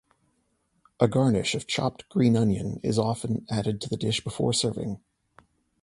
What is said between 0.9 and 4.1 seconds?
A garnish of chopped green onion is often added to the